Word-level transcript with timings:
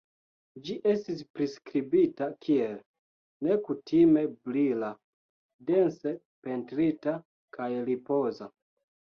Ĝi 0.67 0.75
estis 0.91 1.19
priskribita 1.33 2.29
kiel 2.45 2.73
"nekutime 3.49 4.23
brila, 4.49 4.91
dense 5.69 6.15
pentrita, 6.49 7.15
kaj 7.59 7.73
ripoza". 7.93 8.51